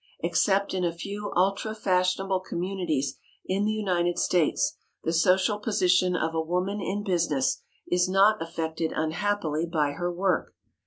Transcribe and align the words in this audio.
Except 0.21 0.73
in 0.73 0.83
a 0.83 0.91
few 0.91 1.31
ultra 1.35 1.75
fashionable 1.75 2.39
communities 2.39 3.19
in 3.45 3.65
the 3.65 3.71
United 3.71 4.17
States, 4.17 4.75
the 5.03 5.13
social 5.13 5.59
position 5.59 6.15
of 6.15 6.33
a 6.33 6.41
woman 6.41 6.81
in 6.81 7.03
business 7.03 7.61
is 7.85 8.09
not 8.09 8.41
affected 8.41 8.91
unhappily 8.95 9.67
by 9.71 9.91
her 9.91 10.11
work. 10.11 10.55